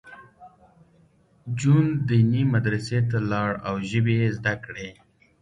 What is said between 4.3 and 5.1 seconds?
زده کړې